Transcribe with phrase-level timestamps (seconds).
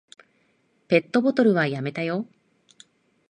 [0.87, 2.25] ペットボトルはやめたよ。